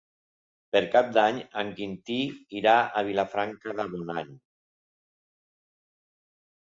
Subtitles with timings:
[0.75, 2.17] Per Cap d'Any en Quintí
[2.59, 4.31] irà a Vilafranca de Bonany.